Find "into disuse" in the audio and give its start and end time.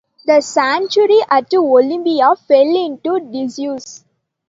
2.75-4.03